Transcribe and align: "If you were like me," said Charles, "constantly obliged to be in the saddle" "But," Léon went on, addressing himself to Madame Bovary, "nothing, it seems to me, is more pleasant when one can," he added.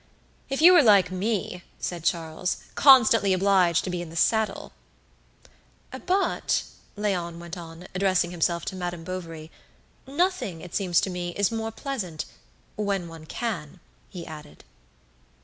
"If 0.49 0.63
you 0.63 0.73
were 0.73 0.81
like 0.81 1.11
me," 1.11 1.61
said 1.77 2.03
Charles, 2.03 2.57
"constantly 2.73 3.33
obliged 3.33 3.83
to 3.83 3.91
be 3.91 4.01
in 4.01 4.09
the 4.09 4.15
saddle" 4.15 4.71
"But," 5.91 6.63
Léon 6.97 7.37
went 7.37 7.55
on, 7.55 7.87
addressing 7.93 8.31
himself 8.31 8.65
to 8.65 8.75
Madame 8.75 9.03
Bovary, 9.03 9.51
"nothing, 10.07 10.61
it 10.61 10.73
seems 10.73 11.01
to 11.01 11.11
me, 11.11 11.35
is 11.35 11.51
more 11.51 11.71
pleasant 11.71 12.25
when 12.75 13.07
one 13.09 13.27
can," 13.27 13.79
he 14.09 14.25
added. 14.25 14.63